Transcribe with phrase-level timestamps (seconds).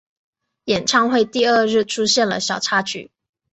[0.63, 3.11] 演唱会第二日出现了小插曲。